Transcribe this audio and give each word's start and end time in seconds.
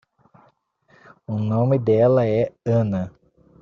O 1.27 1.37
nome 1.37 1.77
dela 1.77 2.25
é 2.25 2.51
Ana. 2.65 3.13